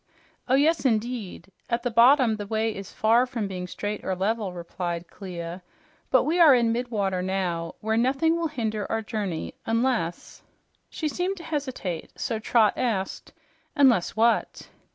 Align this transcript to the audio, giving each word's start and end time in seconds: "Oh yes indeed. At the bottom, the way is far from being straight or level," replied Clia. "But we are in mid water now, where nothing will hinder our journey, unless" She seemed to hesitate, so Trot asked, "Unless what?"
"Oh 0.49 0.55
yes 0.55 0.83
indeed. 0.83 1.51
At 1.69 1.83
the 1.83 1.91
bottom, 1.91 2.37
the 2.37 2.47
way 2.47 2.75
is 2.75 2.91
far 2.91 3.27
from 3.27 3.47
being 3.47 3.67
straight 3.67 4.03
or 4.03 4.15
level," 4.15 4.51
replied 4.51 5.07
Clia. 5.07 5.61
"But 6.09 6.23
we 6.23 6.39
are 6.39 6.55
in 6.55 6.71
mid 6.71 6.89
water 6.89 7.21
now, 7.21 7.75
where 7.81 7.97
nothing 7.97 8.35
will 8.35 8.47
hinder 8.47 8.91
our 8.91 9.03
journey, 9.03 9.53
unless" 9.63 10.41
She 10.89 11.07
seemed 11.07 11.37
to 11.37 11.43
hesitate, 11.43 12.13
so 12.19 12.39
Trot 12.39 12.73
asked, 12.77 13.31
"Unless 13.75 14.15
what?" 14.15 14.69